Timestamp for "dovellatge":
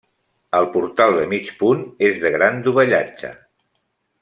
2.69-3.31